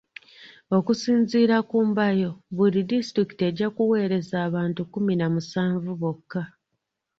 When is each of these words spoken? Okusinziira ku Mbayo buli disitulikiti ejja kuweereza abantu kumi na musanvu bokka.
Okusinziira 0.77 1.57
ku 1.69 1.77
Mbayo 1.89 2.31
buli 2.55 2.79
disitulikiti 2.89 3.43
ejja 3.49 3.67
kuweereza 3.75 4.35
abantu 4.47 4.81
kumi 4.91 5.13
na 5.17 5.27
musanvu 5.33 5.91
bokka. 6.01 6.41